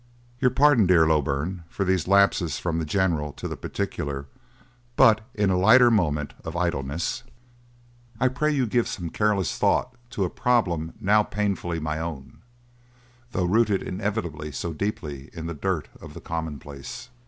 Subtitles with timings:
[0.39, 4.25] "Your pardon, dear Loughburne, for these lapses from the general to the particular,
[4.95, 7.21] but in a lighter moment of idleness,
[8.19, 12.39] I pray you give some careless thought to a problem now painfully my own,
[13.31, 17.09] though rooted inevitably so deeply in the dirt of the commonplace.